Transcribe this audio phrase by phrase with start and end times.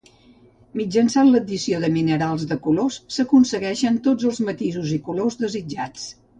[0.79, 6.13] Mitjançant l'addició de minerals de colors s'aconsegueixen tots els matisos i colors desitjats.